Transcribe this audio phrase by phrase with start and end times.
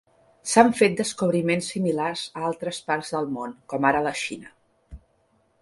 [0.51, 4.55] S'han fet descobriments similars a altres parts del món, com ara la Xina.